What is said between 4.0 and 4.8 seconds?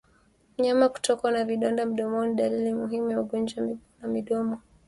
na midomo